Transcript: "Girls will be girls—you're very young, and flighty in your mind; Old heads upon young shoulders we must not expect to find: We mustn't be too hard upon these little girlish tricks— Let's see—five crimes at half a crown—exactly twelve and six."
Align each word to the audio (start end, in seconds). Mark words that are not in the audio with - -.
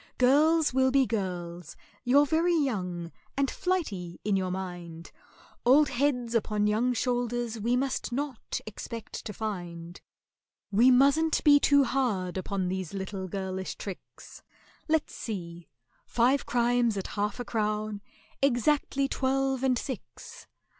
"Girls 0.17 0.73
will 0.73 0.89
be 0.89 1.05
girls—you're 1.05 2.25
very 2.25 2.55
young, 2.55 3.11
and 3.37 3.51
flighty 3.51 4.19
in 4.25 4.35
your 4.35 4.49
mind; 4.49 5.11
Old 5.63 5.89
heads 5.89 6.33
upon 6.33 6.65
young 6.65 6.91
shoulders 6.95 7.59
we 7.59 7.75
must 7.75 8.11
not 8.11 8.59
expect 8.65 9.23
to 9.25 9.31
find: 9.31 10.01
We 10.71 10.89
mustn't 10.89 11.43
be 11.43 11.59
too 11.59 11.83
hard 11.83 12.35
upon 12.35 12.67
these 12.67 12.95
little 12.95 13.27
girlish 13.27 13.75
tricks— 13.75 14.41
Let's 14.87 15.13
see—five 15.13 16.47
crimes 16.47 16.97
at 16.97 17.09
half 17.13 17.39
a 17.39 17.45
crown—exactly 17.45 19.07
twelve 19.07 19.61
and 19.63 19.77
six." 19.77 20.47